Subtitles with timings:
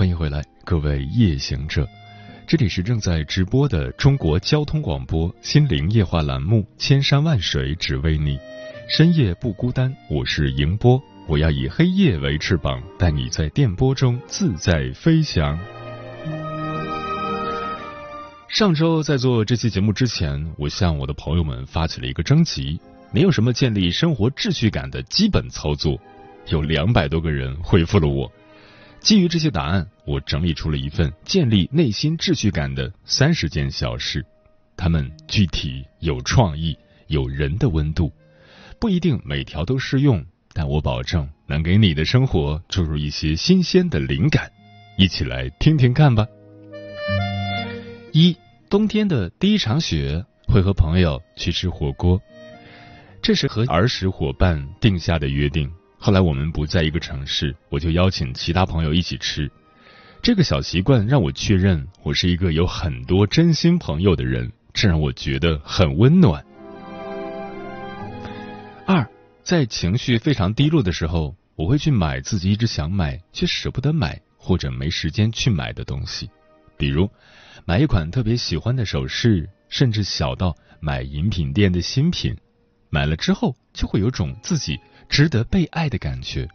[0.00, 1.86] 欢迎回来，各位夜行者，
[2.46, 8.38] 这里是正在直播的中国交通广播心灵夜话栏目《千山万水只为你》，
[8.88, 15.58] 深夜不孤单，我是迎波，我要以黑夜为翅膀，带你在电波中自在飞翔。
[18.48, 22.80] 上周在做这期节目之前，我向我的朋友们发起了一个征集，
[23.12, 26.00] 没有什么建立生活秩序感的基本操作，
[26.48, 28.32] 有两百多个人回复了我。
[29.00, 34.24] 基于这些答案，我整理出了一份建立内心秩序感的三十件小事，
[34.76, 38.12] 它们具体有创意，有人的温度，
[38.78, 44.52] 不一定每条都适用，但我保证能给你的生活注入一些新鲜的灵感，
[44.98, 46.26] 一起来听听看吧。
[48.12, 48.36] 一，
[48.68, 52.20] 冬天的第一场雪，会和朋友去吃火锅，
[53.22, 55.72] 这是和儿时伙伴定下的约定。
[56.02, 59.50] 后来我们不在一个城市，我就邀请其他朋友一起吃。
[60.22, 66.42] 这个小习惯让我确认我是一个有很多真心朋友的人，这让我觉得很温暖。
[68.86, 69.06] 二，
[69.42, 76.30] 在情绪非常低落的时候，我会去买自己一直想买却舍不得买或者没时间去买的东西，
[76.78, 77.10] 比如
[77.66, 82.34] 买一款特别喜欢的首饰，甚至小到买饮品店的新品，
[82.88, 84.78] 买了之后就会有种自己。
[85.10, 86.48] 值得被爱的感觉，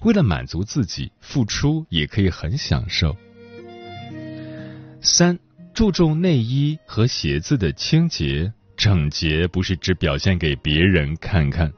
[0.00, 3.14] 为了满足自己，付出也可以很享受。
[5.02, 5.38] 三，
[5.74, 11.70] 注重内衣和鞋子的清洁整洁，不是只表现给别人看看。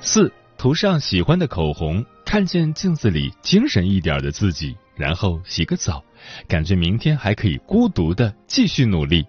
[0.00, 6.02] 四，涂上喜欢的口红，看见镜子里精神一点的自己，然后洗个澡，
[6.46, 9.26] 感觉明天还可以孤独的继续努力。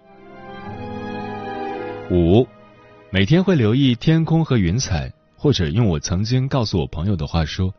[2.08, 2.46] 五。
[3.14, 7.74] 每天会留意天空和云彩，或者用我曾经告诉我朋友的话说，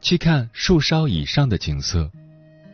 [0.00, 2.08] 去看树梢以上的景色。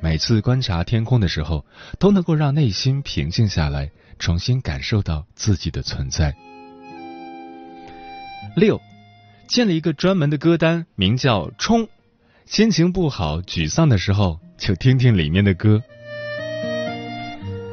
[0.03, 1.65] 每次观察天空的时候，
[1.99, 6.35] 都能够让内心平静下来，重新感受到自己的存在。
[8.55, 8.79] 六，
[9.49, 11.89] 建了一个专门的歌单，名叫“冲”。
[12.45, 15.83] 心情不好、沮丧的时候，就听听里面的歌。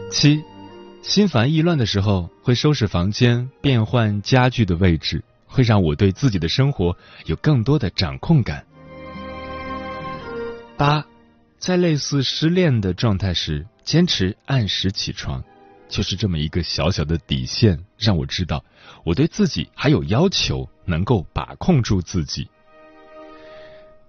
[0.10, 0.42] 七。
[1.04, 8.66] 心烦意乱的时候，会收拾房间，变换家具的位置，会让我对自己的生活有更多的掌控感。
[10.76, 11.06] 八，
[11.60, 15.44] 在类似失恋的状态时，坚持按时起床，
[15.88, 18.66] 就是这么一个小小的底线，让我知道
[19.04, 22.50] 我对自己还有要求，能够把控住自己。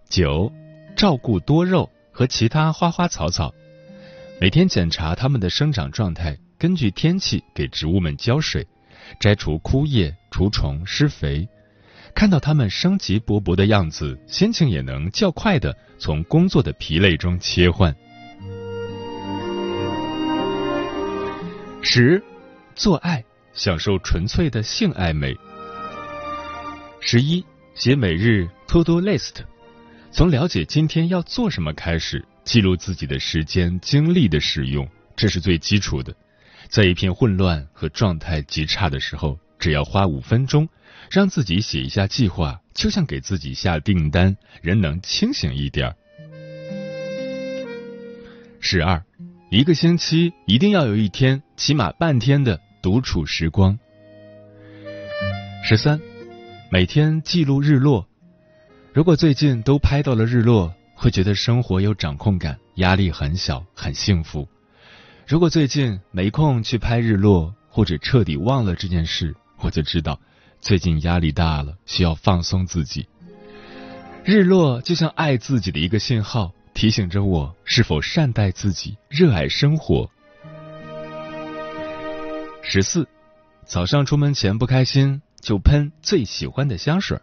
[0.09, 0.51] 九，
[0.97, 3.53] 照顾多肉和其他花花草草，
[4.41, 6.39] 每天检查它们的生长状态。
[6.63, 8.65] 根据天气给植物们浇水，
[9.19, 11.49] 摘除枯叶、除虫、施肥，
[12.15, 17.93] 看到它们生机勃勃的样子，心情也能较快的从工作的疲累中切换。
[21.83, 22.23] 十，
[22.77, 23.25] 做爱，
[23.55, 25.37] 享受纯粹的性爱美。
[27.01, 29.33] 十一，写每日 to do list，
[30.13, 36.15] 从了解今天要做什么开始，记录自己的时间、精力的使用，这是最基础的。
[36.73, 40.67] 在一片混乱和状态极差的时候，只要花五分钟，
[41.11, 45.97] 让自己写一下计划，就像给自己下订单，人能清醒一点儿。
[48.59, 49.05] 十二，
[49.51, 53.79] 一个星期一定要有一天，起码半天的独处时光。
[55.63, 56.01] 十三，
[56.71, 58.09] 每天记录日落。
[58.95, 64.49] 如果最近都拍到了日落，会觉得生活有掌控感，压力很小，很幸福。
[65.33, 70.21] 如果最近没空去拍日落，或者彻底忘了这件事，我就知道
[70.61, 73.09] 最近压力大了，需要放松自己。
[74.27, 80.11] 日落就像爱自己的一个信号，提醒着我是否善待自己，热爱生活。
[82.63, 83.09] 十四，
[83.65, 87.19] 早上出门前不开心就喷最喜欢的香水。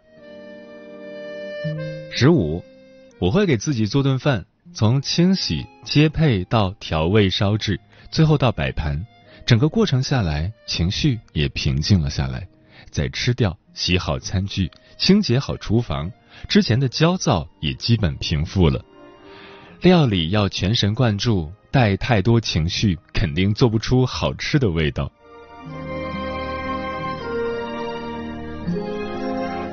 [2.10, 2.64] 十五，
[3.20, 7.80] 我会给自己做顿饭，从清洗、接配到调味、烧制，
[8.10, 9.04] 最后到摆盘，
[9.44, 12.46] 整个过程下来，情绪也平静了下来。
[12.90, 16.10] 再吃掉、洗好餐具、清洁好厨房，
[16.48, 18.84] 之前的焦躁也基本平复了。
[19.80, 25.10] 料理要全神贯注，带太多情绪，肯定做不出好吃的味道。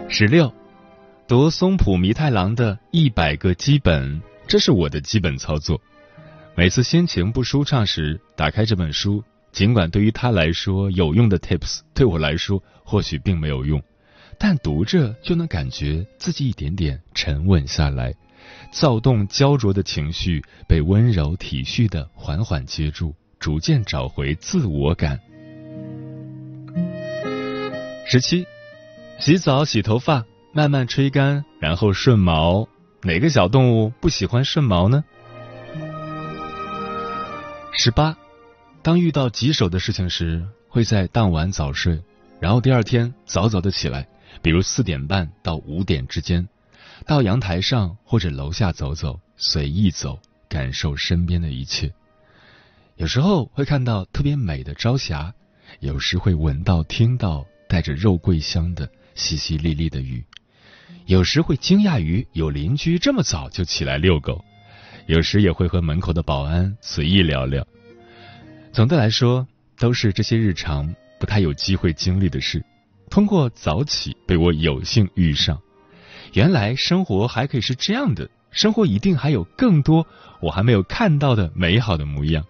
[0.10, 0.52] 十六，
[1.28, 5.80] 读松浦弥太郎的《一百个基本》，这是我的基本操作。
[6.56, 9.24] 每次心情不舒畅时，打开这本书。
[9.52, 13.82] 尽管对于他来说有用的 tips，对我来说或许并没有用，
[14.38, 18.14] 但读着就能感觉自己一点点沉稳下来，
[18.72, 25.20] 躁动焦灼的情绪被温柔体恤的缓缓接住，逐渐找回自我感。
[28.06, 28.46] 十七，
[29.20, 30.24] 洗澡洗头发，
[30.54, 32.68] 慢慢吹干，然后顺毛。
[33.08, 35.02] 哪个小动物不喜欢顺毛呢？
[37.72, 38.18] 十八。
[38.82, 42.04] 当遇到棘手的事情时，会在当晚早睡，
[42.42, 44.10] 然后第二天早早的起来，
[44.42, 46.50] 比如四点半到五点之间，
[47.06, 50.20] 到阳台上或者楼下走走，随意走，
[50.50, 51.94] 感受身边的一切。
[52.98, 55.34] 有时候会看到特别美的朝霞，
[55.80, 60.26] 有时会闻到、听到带着肉桂香的淅淅沥沥的雨，
[61.06, 64.44] 有时会惊讶于有邻居这么早就起来遛狗，
[65.06, 67.66] 有时也会和门口的保安随意聊聊。
[68.74, 69.48] 总的来说，
[69.78, 72.64] 都是这些日常不太有机会经历的事，
[73.10, 75.60] 通过早起被我有幸遇上。
[76.34, 80.06] 原来生活还可以是这样的，生活一定还有更多
[80.42, 82.44] 我还没有看到的美好的模样。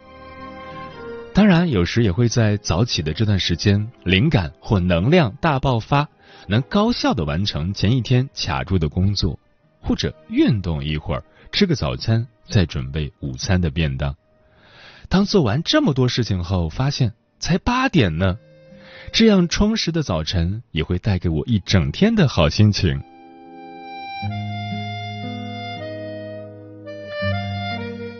[1.33, 6.09] 当然，有时也会在早起的这段时间，灵感或能量大爆发，
[6.47, 9.39] 能高效的完成前一天卡住的工作，
[9.81, 14.15] 或者运动一会儿，吃个早餐，再准备午餐的便当。
[15.09, 18.37] 当做完这么多事情后，发现才八点呢。
[19.13, 23.01] 这样充实的早晨也会带给我一整天的好心情。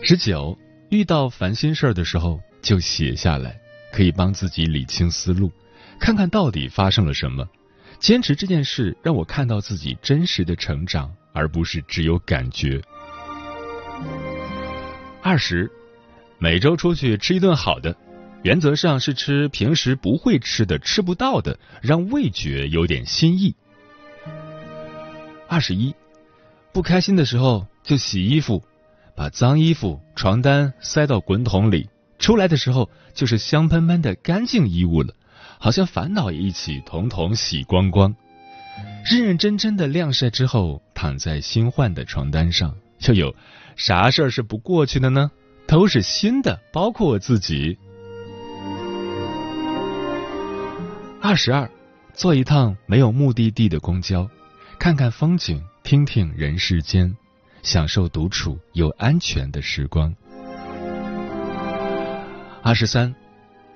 [0.02, 0.56] 十九，
[0.88, 3.60] 遇到烦心事儿的时候就写下来，
[3.92, 5.52] 可以帮自己理清思路，
[6.00, 7.46] 看看到底发生了什么。
[7.98, 12.80] 坚持这件事让我看到自己真实的成长，而不是只有感觉。
[15.22, 15.70] 二十。
[16.40, 17.96] 每周出去吃一顿好的，
[18.44, 23.56] 原则上是吃平时不会吃的、吃不到的，让味觉有点新意。
[25.48, 25.92] 二十一，
[26.72, 28.62] 不开心的时候就洗衣服，
[29.16, 31.90] 把脏衣服、床单塞到滚筒里，
[32.20, 35.12] 出来的时候就是香喷喷的干净衣物了，
[35.58, 38.14] 好像烦恼也一起统统洗光光。
[39.04, 42.74] 认认真真的晾晒之后，躺在新换的床单上，
[43.06, 43.34] 又有
[43.76, 45.30] 啥事儿是不过去的呢？
[45.66, 47.76] 都是新的，包括我自己。
[51.20, 51.68] 二十二，
[52.14, 54.28] 坐一趟没有目的地的公交，
[54.78, 57.14] 看看风景，听听人世间，
[57.62, 60.14] 享受独处又安全的时光。
[62.62, 63.14] 二十三，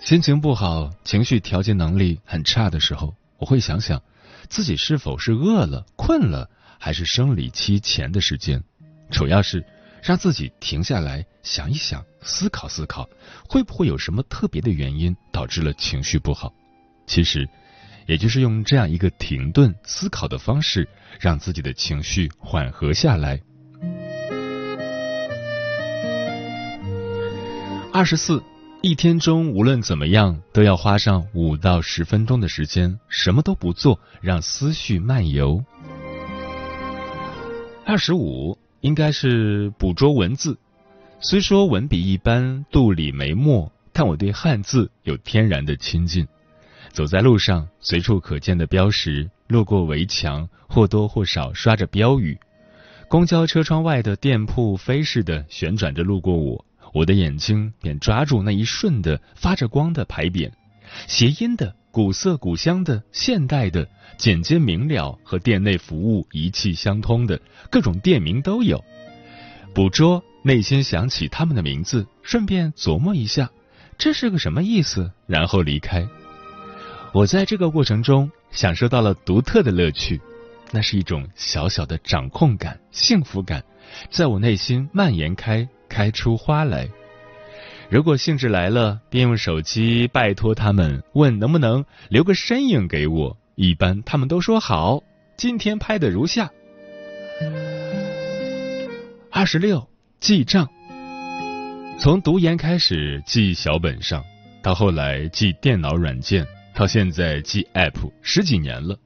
[0.04, 4.02] 心情不好，情绪调节能力很差的时候，我会想想
[4.48, 8.62] 自己是否是饿了、困了，还是生理期前的时间，
[9.10, 9.64] 主要是。
[10.02, 13.08] 让自己停下来想一想，思考思考，
[13.48, 16.52] 会不会有什么特别的原因导致了情绪不好？
[17.06, 17.48] 其实，
[18.08, 20.88] 也就是用这样一个停顿思考的方式，
[21.20, 23.40] 让自己的情绪缓和下来。
[27.92, 28.42] 二十四，
[28.82, 35.64] 一天中无论怎么样，都要花上五到十分钟的时间，什么都不做，让思绪漫游。
[37.86, 38.58] 二十五。
[38.80, 40.58] 应该是捕捉文字，
[41.20, 46.26] 虽说文笔一般，肚里没墨，但我对汉字有天然的亲近。
[46.90, 52.36] 走在路上，随处可见的标识，路过围墙，或多或少刷着标语。
[53.06, 60.50] 公交车窗外的店铺飞似的旋转着路过我，我的眼睛便抓住那一瞬的发着光的牌匾，
[61.06, 61.74] 谐音的。
[61.92, 67.38] 古色古香的、现代的、简洁明了和店内服务一气相通的
[67.70, 68.82] 各种店名都有。
[69.74, 73.50] 捕捉，内心想起他们的名字，顺便琢磨一下
[73.98, 76.08] 这是个什么意思，然后离开。
[77.12, 80.18] 我在这个过程中享受到了独特的乐趣，
[80.70, 83.62] 那是一种小小的掌控感、幸福感，
[84.08, 86.88] 在我内心蔓延开，开出花来。
[87.90, 93.36] 如果兴致来了，便用手机拜托他们，问能不能留个身影给我。
[93.56, 95.02] 一般他们都说好。
[95.36, 96.50] 今天拍的如下：
[99.30, 99.86] 二十六
[100.20, 100.66] 记账，
[101.98, 104.24] 从读研开始记小本上，
[104.62, 108.98] 到后来记电脑软件，到现在记 App，十几年了。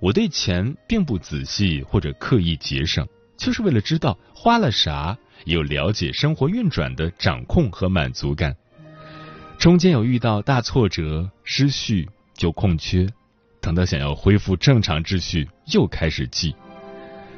[0.00, 3.06] 我对钱并不仔细或者刻意节省，
[3.38, 8.56] 就是为了知道花了啥，有了解生活运转的掌控和满足感。
[9.58, 13.08] 中间有遇到大挫折、失序，就空缺。
[13.60, 16.54] 等到想要恢复正常秩序，又开始记。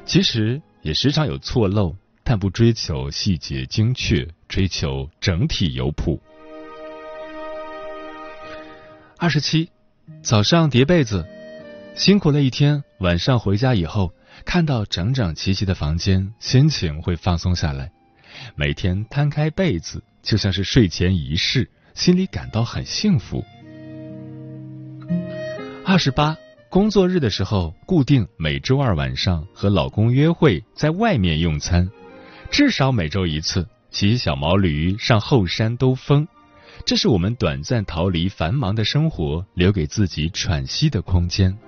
[0.04, 6.20] 其实也时常有错漏，但不追求细节精确，追求整体有谱。
[9.16, 9.70] 二十七，
[10.22, 11.26] 早上叠被子，
[11.94, 14.12] 辛苦了一天，晚上回家以后，
[14.44, 17.90] 看到整整齐齐的房间，心情会放松下来。
[18.56, 23.44] 每天摊开被子，就像是睡前仪式，心里感到很幸福。
[25.84, 26.36] 二十八，
[26.68, 31.90] 工作日的时候，固定每周二晚上和老公约会，在外面用餐，
[32.50, 36.26] 至少每周一次，骑小毛驴上后山兜风，
[36.84, 41.58] 这是我们短暂逃离繁忙的生活，留给自己喘息的空间。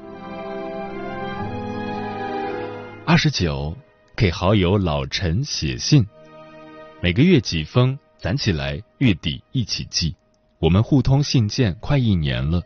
[3.13, 3.77] 二十九，
[4.17, 6.07] 给好友老陈写信，
[7.03, 10.17] 每个月几封，攒起来，月底一起寄。
[10.59, 12.63] 我们互通信件快一年了。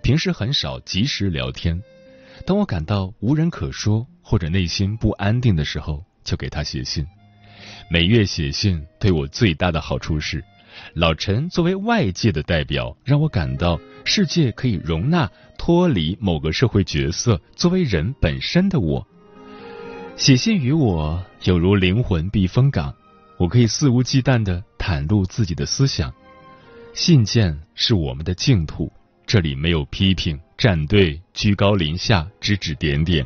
[0.00, 1.82] 平时很少及时聊天，
[2.46, 7.04] 当我感到无人可说或者内心不安定的时候，就给他写信。
[7.90, 10.44] 每月写信对我最大的好处是，
[10.94, 15.28] 老陈作为外界的代表，让我感到世界可以容纳
[15.58, 19.04] 脱离某个社会角色作为人本身的我。
[20.18, 22.92] 写信于我有如灵魂避风港，
[23.36, 26.12] 我可以肆无忌惮的袒露自己的思想。
[26.92, 28.92] 信件是我们的净土。
[29.28, 33.24] 这里没有批评、站队、居高临下、指指点点，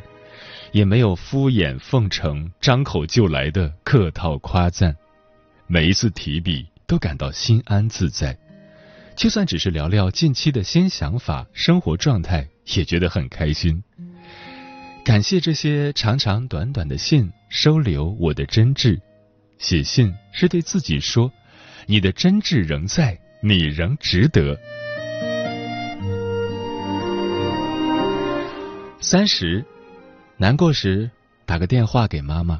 [0.71, 4.95] 也没有敷衍奉承、张口就来的客套夸赞。
[5.65, 8.37] 每一次提笔，都感到心安自在。
[9.15, 13.83] 就算只是聊聊近期的新想法、生活状态，也觉得很开心。
[15.05, 18.99] 感谢这些长长短短的信，收留我的真挚。
[19.57, 21.31] 写信是对自己说
[21.85, 24.57] ：“你的真挚仍在，你仍值得。”
[29.01, 29.63] 三十，
[30.37, 31.11] 难过时
[31.45, 32.59] 打个电话给妈妈。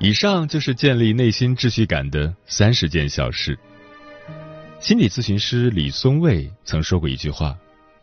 [0.00, 3.58] 以上就是建立内心秩序感的三十件小事。
[4.80, 7.58] 心理咨询师李松蔚曾说过一句话：“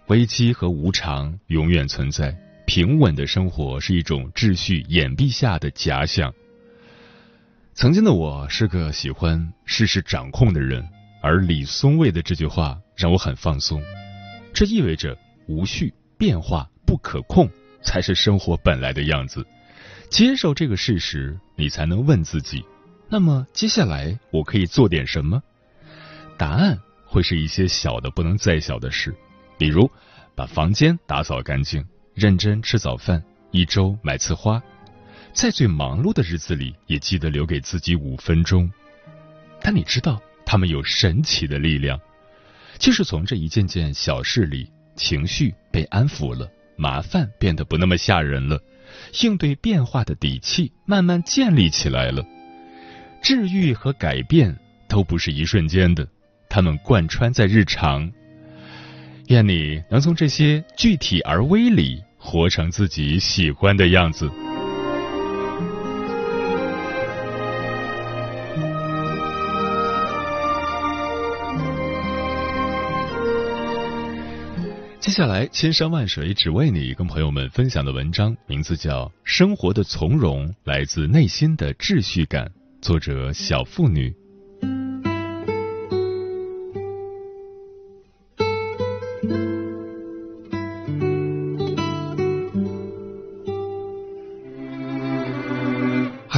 [0.08, 6.34] 危机和无常永远存在，平稳的生活是一种秩序掩蔽下的假想。”
[7.74, 10.86] 曾经的我是个喜欢事事掌控的人，
[11.22, 13.82] 而李松蔚的这句话让我很放松。
[14.54, 15.18] 这意味着
[15.48, 17.50] 无序、变化不可控
[17.82, 19.46] 才是生活本来的样子。
[20.10, 22.66] 接受这个事实，你才能问自己：
[23.08, 25.42] 那么接下来我可以做点什么？
[26.38, 29.16] 答案会是一些小的不能再小的事，
[29.58, 29.90] 比如
[30.36, 34.62] 把房间打扫干净，认真吃早饭，一周买次花。
[35.34, 38.72] 在最忙碌的日子里，也记得留给自己五分钟。
[39.62, 42.00] 但你知道，他们有神奇的力量，
[42.78, 48.62] 就是从这一件件小事里，情绪被安抚了，麻烦变得不那么吓人了，
[49.24, 52.26] 应对变化的底气慢慢建立起来了。
[53.22, 56.08] 治愈和改变都不是一瞬间的，
[56.56, 58.10] 他们贯穿在日常。
[59.28, 64.32] 愿你能从这些具体而微里，活成自己喜欢的样子。
[75.02, 82.46] 接下来，千山万水只为你，跟朋友们分享的文章名字叫《生活的从容来自内心的秩序感》，
[82.82, 84.16] 作者小妇女。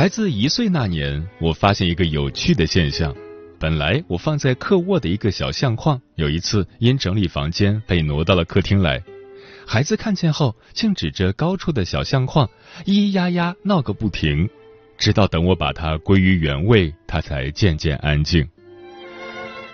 [0.07, 3.13] 孩子一岁那年，我发现一个有趣的现象。
[3.59, 9.03] 本来我放在客卧的一个小相框，有一次因整理房间被挪到了客厅来。
[9.65, 12.49] 孩子看见后，竟指着高处的小相框，
[12.85, 14.49] 咿咿呀呀闹个不停，
[14.97, 18.47] 直到等我把它归于原位，他才渐渐安静。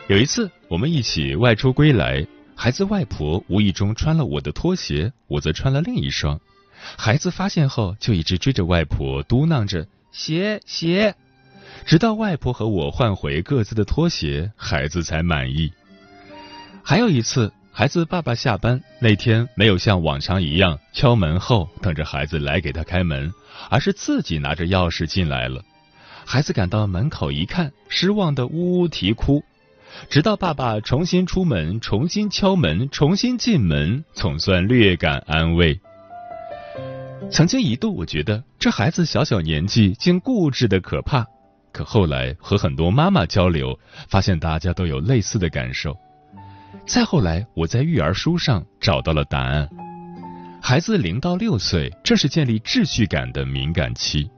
[0.08, 2.26] 有一次我们一起外出归来，
[2.56, 6.42] 孩子外婆无意中穿了我的拖鞋，我则穿了另一双。
[6.98, 11.16] 孩子发现后，就一直追着外婆嘟囔着“鞋鞋”，
[11.86, 15.74] 直到外婆和我换回各自的拖鞋，孩子才满意。
[16.84, 23.34] 还有一次，孩子爸爸下班那天没有像往常一样敲门后等着孩子来给他开门，
[23.70, 25.64] 而是自己拿着钥匙进来了。
[26.26, 29.44] 孩子赶到门口一看，失望的呜呜啼哭。
[30.10, 35.80] 直到爸爸重新出门、重新敲门、重新进门，总算略感安慰。
[37.32, 41.26] 曾经一度，我觉得这孩子小小年纪竟固执的可怕。
[41.72, 43.78] 可后来和很多妈妈交流，
[44.08, 45.98] 发现大家都有类似的感受。
[46.86, 49.68] 再后来，我在育儿书上找到了答案：
[50.62, 54.30] 孩子零到六岁正是建立秩序感的敏感期。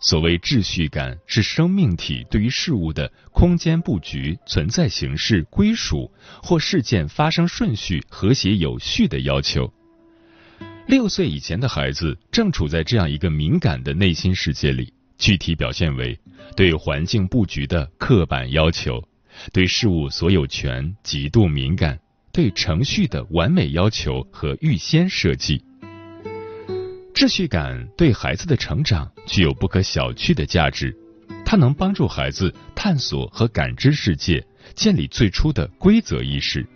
[0.00, 9.72] 所谓秩序感，是生命体对于事物的空间布局、存在形式、归属或事件发生顺序和谐有序的要求。
[10.86, 16.18] 六岁以前的孩子正处在这样一个敏感的内心世界里，具体表现为
[16.54, 19.02] 对环境布局的刻板要求，
[19.52, 21.98] 对事物所有权极度敏感，
[22.32, 25.64] 对程序的完美要求和预先设计。
[27.14, 30.94] 秩序感对孩子的成长具有不可小觑的价值，
[31.46, 36.66] 它能帮助孩子探索和感知世界，建立最初的规则意识，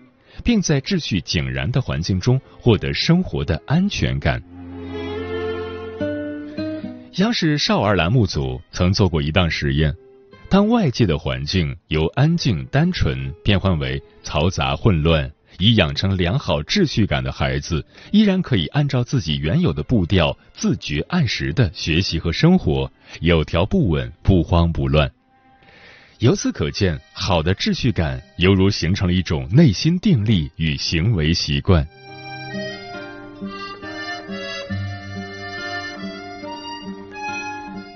[0.44, 4.42] 并在秩序井然的环境中获得生活的安全感。
[7.14, 9.94] 央视少儿栏目组曾做过一档实验，
[10.48, 15.30] 当外界的环境由安静单纯变换为嘈杂混乱。
[15.58, 22.88] 已养成良好秩序感的孩子，依然可以按照自己原有的步调，自觉按时的学习和生活，
[23.20, 25.10] 有条不紊，不慌不乱。
[26.18, 31.86] 由此可见，好的秩序感犹如形成了一种内心定力与行为习惯。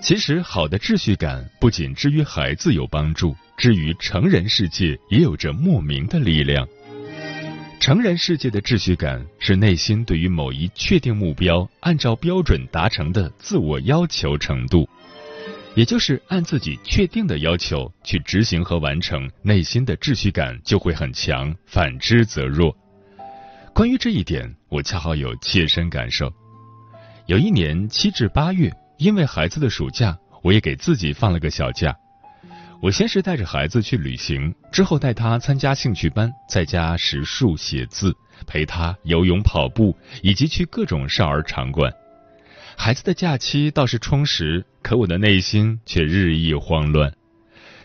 [0.00, 6.64] 其实，好的秩序感不仅之于孩子有帮助，之于成人世界也有着莫名的力量。
[7.80, 14.88] 成人世界的秩序感是内心对于某一确定目标按照标准达成的自我要求程度，
[15.74, 22.76] 也就是按自己确定的要求去执行和完成，内心的秩序感就会很强，反之则弱。
[23.74, 26.30] 关于这一点，我恰好有切身感受。
[27.26, 31.96] 有一年七至八月，因为孩子的暑假，我也给自己放了个小假。
[32.82, 38.12] 我先是带着孩子去旅行，之后带他参加兴趣班，在家识数、写字，
[38.46, 41.90] 陪他游泳、跑步，以及去各种少儿场馆。
[42.76, 47.12] 孩子的假期倒是充实，可我的内心却日益慌乱。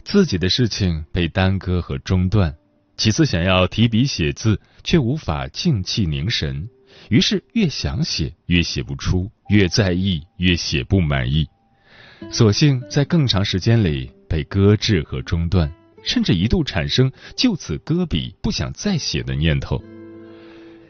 [0.03, 2.55] 自己的事情被耽搁和中断，
[2.95, 6.69] 几次想要提笔写字，却无法静气凝神，
[7.09, 11.47] 于是越想写越写不出，越在意越写不满意，
[12.31, 14.11] 索性在更长时间里。
[14.29, 15.71] 被搁置和中断，
[16.03, 19.81] 甚至一度产生就此搁笔、不想再写的念头。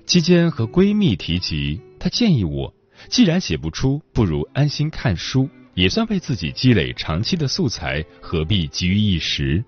[0.08, 2.74] 期间和闺蜜提及，她建议我，
[3.10, 9.64] 既然写不出，不如安心看书，也算为自己积累长期的素材，何必急于一时？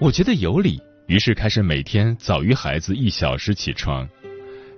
[0.00, 4.08] 我觉得有理，于是开始每天早于孩子一小时起床，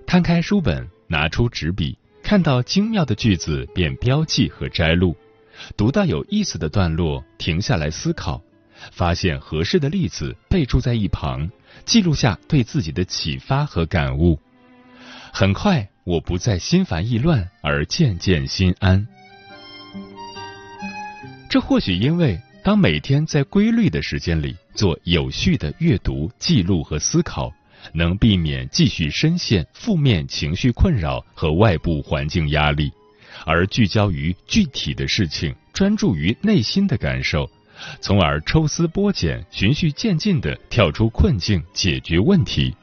[0.06, 5.16] 摊开书本，拿出纸笔，看到精妙的句子便标记和摘录。
[5.76, 8.40] 读到有意思的段落，停下来思考，
[8.92, 11.50] 发现合适的例子，备注在一旁，
[11.84, 14.38] 记录下对自己的启发和感悟。
[15.32, 19.06] 很快，我不再心烦意乱，而渐渐心安。
[21.50, 27.52] 这或许因为，当每天在规律的时间里做有序的阅读、记录和思考，
[27.92, 32.90] 能避免继续深陷负面情绪困扰和外部环境压力。
[33.44, 37.46] 而聚焦于具体的事情，专注于内心的感受，
[38.00, 42.74] 从而抽丝剥茧、循序渐进的跳出困境，解决问题。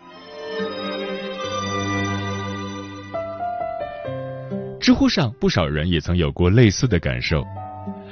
[4.85, 7.43] 知乎上不少人也曾有过类似的感受，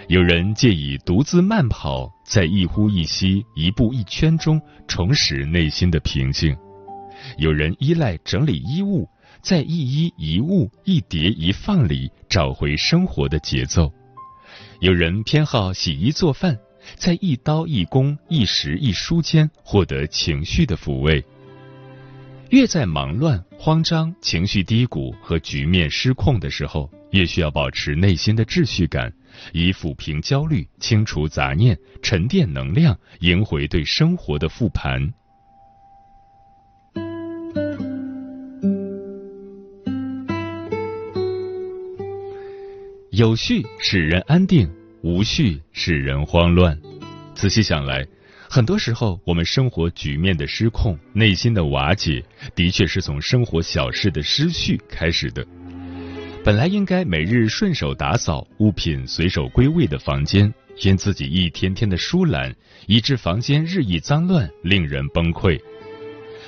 [0.07, 6.55] 有人借以独自慢跑，在一呼一吸、一步一圈中重拾内心的平静；
[7.37, 9.07] 有人依赖整理衣物。
[9.43, 13.93] 在一衣一物、一叠一放里找回生活的节奏。
[14.79, 16.57] 有人偏好洗衣做饭，
[16.95, 21.23] 在一刀一工、一时一书间获得情绪的抚慰。
[22.49, 29.13] 越在忙乱、慌张、情绪低谷和局面失控的时候，越需要保持内心的秩序感，
[29.53, 35.13] 以抚平焦虑、清除杂念、沉淀能量，赢回对生活的复盘。
[43.11, 44.69] 有序使人安定，
[45.03, 46.77] 无序使人慌乱，
[47.33, 48.05] 仔细想来。
[48.53, 55.43] 很多时候我们生活局面的失控、内心的瓦解，的确是从生活小事的失序开始的。
[56.43, 65.59] 本来应该每日顺手打扫、物品随手归位的房间，因自己一天天的疏懒，以致房间日益脏乱，令人崩溃。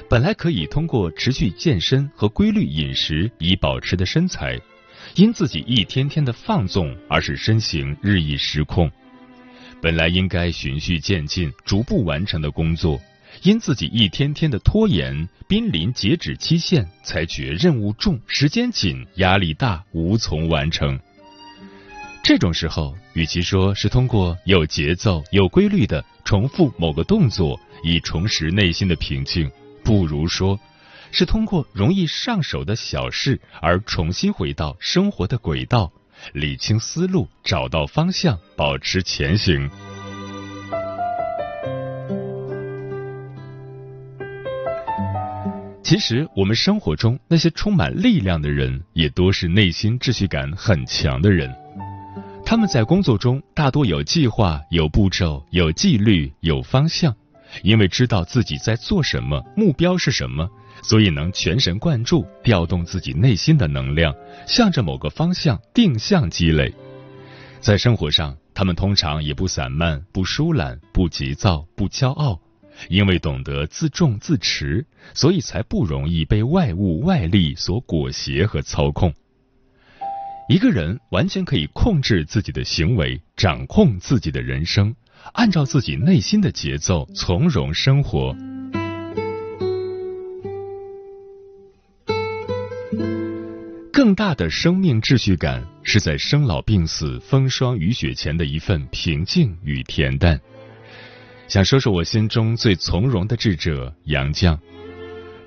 [0.07, 4.61] 本来可以通过持续健身和规律饮食以保持的身材，
[5.15, 8.91] 因自己一天天的放纵而使身形日益失控。
[9.85, 12.99] 本来应该循序渐进、逐步完成的工作。
[13.43, 20.99] 因自己一天天的拖延，濒临截止期限，才觉任务重、时间紧、压力大，无从完成。
[22.23, 29.51] 这种时候，与其说是通过有节奏、有规律的重复某个动作以重拾内心的平静，
[29.83, 30.59] 不如说
[31.11, 35.93] 是通过容易上手的小事而重新回到生活的轨道，
[36.33, 39.69] 理清思路，找到方向，保持前行。
[45.83, 51.53] 其实，我们生活中那些充满力量的人，也多是内心秩序感很强的人。
[52.43, 57.15] 他们在工作中大多有计划、有步骤、有纪律、有方向，
[57.61, 60.49] 因为知道自己在做什么，目标是什么，
[60.87, 64.13] 所以能全神贯注，调动自己内心的能量，
[64.47, 66.71] 向着某个方向定向积累。
[67.59, 72.39] 在生活上，他们通常也不散漫、不疏懒、不急躁、不骄傲。
[72.89, 79.13] 因为懂得自重自持，所以才不容易被外物外力所裹挟和操控。
[80.49, 84.93] 一个人完全可以控制自己的行为，掌控自己的人生，
[85.33, 88.35] 按照自己内心的节奏从容生活。
[93.95, 100.37] 更大的生命秩序感，是在生老病死、风霜雨雪前的一份平静与恬淡。
[101.47, 104.59] 想说说我心中最从容的智者杨绛。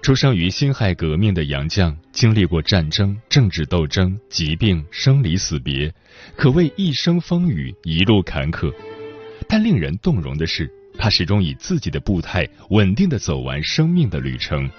[0.01, 5.93] 出生于辛亥革命的杨绛，经历过战争、政治斗争、疾病、生离死别，
[6.35, 8.73] 可谓一生风雨，一路坎坷。
[9.47, 14.71] 但令人动容的是，他始终以自己的步态稳定的走完生命的旅程。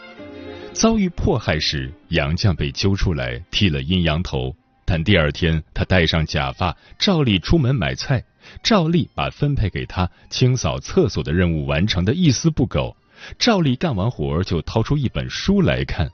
[0.74, 4.56] 遭遇迫害时，杨绛被揪出来剃了阴阳头，
[4.86, 8.24] 但第二天他戴上假发，照例出门买菜。
[8.64, 12.96] 照例把分配给他清扫厕所的任务完成的一丝不苟，
[13.38, 16.10] 照例干完活就掏出一本书来看。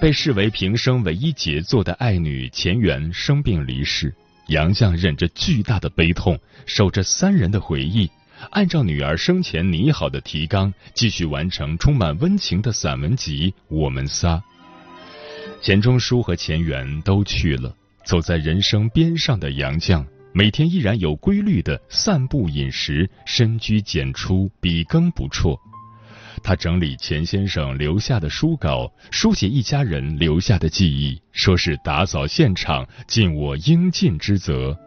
[0.00, 4.14] 被视为平生唯一杰作的爱女钱媛生病离世，
[4.48, 8.08] 杨绛忍着巨大的悲痛，守着三人的回忆，
[8.50, 14.36] 按照女儿生前拟好的提纲，继续完成充满温情的散文集《我们仨》。
[15.62, 17.74] 钱钟书和钱媛都去了，
[18.04, 20.04] 走在人生边上的杨绛。
[20.32, 25.58] 每天依然有规律的散步、饮食、深居简出，笔耕不辍。
[26.42, 34.78] 他整理钱先生留下的书稿，书写一家人留下的记忆，说是打扫现场，尽我应尽之责。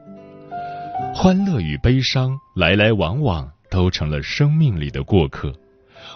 [1.14, 5.54] 欢乐与悲伤来来往往，都成了生命里的过客。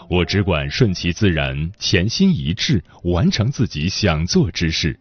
[0.09, 4.99] 我只管顺其自然，潜心一致，完成自己想做之事。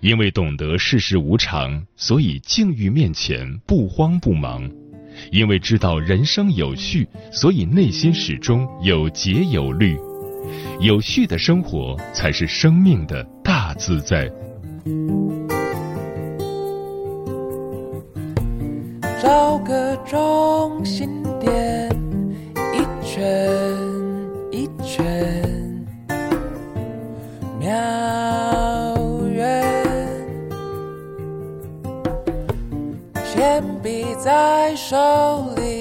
[0.00, 4.62] 因为懂得世事无常，所以境遇面前不慌不忙；
[5.32, 9.96] 因为知道人生有序，所以内心始终有节有律。
[10.80, 14.30] 有序的生活才是生命的大自在。
[19.20, 21.88] 找个中心点，
[22.72, 23.48] 一圈
[24.50, 25.84] 一圈，
[27.58, 27.76] 秒。
[33.24, 34.96] 铅笔在手
[35.56, 35.77] 里，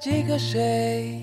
[0.00, 1.20] 几个谁？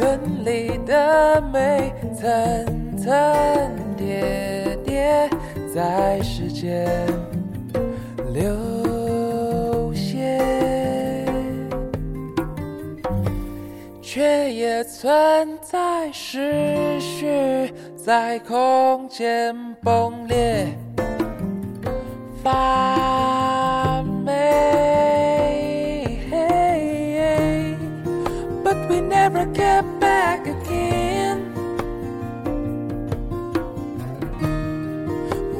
[0.00, 3.12] 伦理的美层层
[3.96, 5.28] 叠叠
[5.74, 6.86] 在时间
[8.32, 8.75] 流
[14.16, 20.66] 却也存在失序在空间崩裂
[22.42, 24.32] 发霉。
[28.64, 31.52] But we never get back again.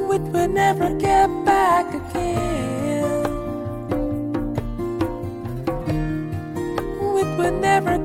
[0.09, 1.86] We will never get back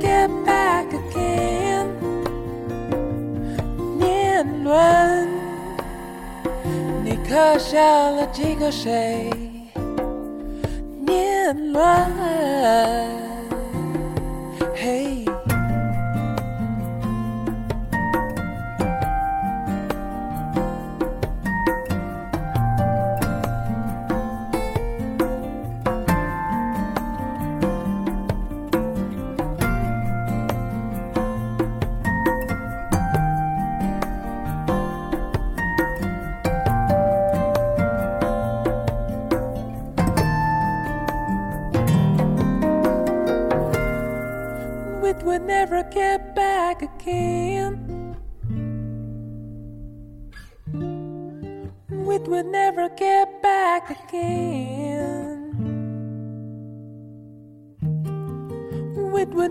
[0.02, 1.88] get back again.
[4.00, 5.28] 年轮，
[7.04, 9.30] 你刻下了几个谁？
[11.06, 13.31] 年轮。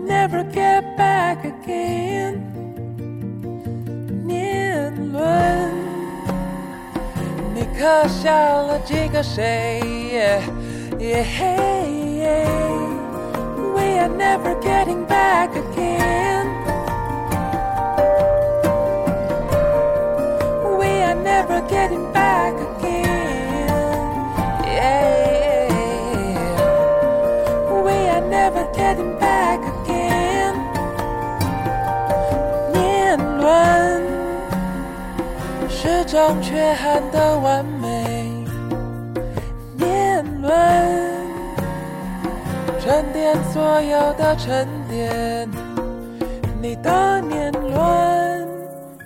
[0.00, 2.42] never get back again.
[4.26, 5.70] 年轮，
[7.54, 9.80] 你刻下了几个谁？
[10.12, 10.40] Yeah,
[13.74, 16.46] We are never getting back again.
[20.78, 22.69] We are never getting back again.
[36.11, 38.45] 是种缺憾的完美。
[39.77, 40.51] 年轮。
[42.81, 45.49] 沉淀所有的沉淀，
[46.61, 48.45] 你的年轮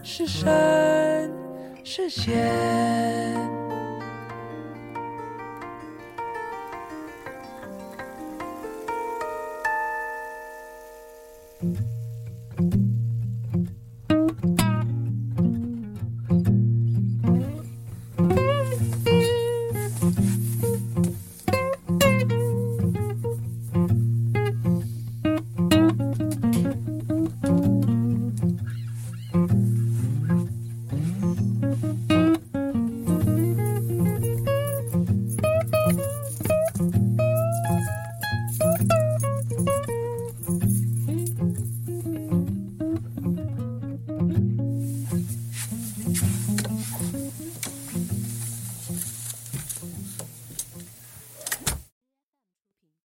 [0.01, 1.31] 是深
[1.83, 3.54] 是浅。